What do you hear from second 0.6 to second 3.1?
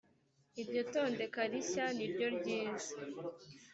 iryo tondeka rishya niryoryiza.